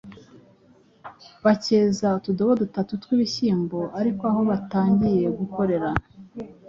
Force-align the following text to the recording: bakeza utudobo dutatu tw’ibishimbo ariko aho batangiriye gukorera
bakeza 1.43 2.07
utudobo 2.17 2.53
dutatu 2.61 2.91
tw’ibishimbo 3.01 3.79
ariko 3.99 4.21
aho 4.31 4.41
batangiriye 4.49 5.27
gukorera 5.39 5.89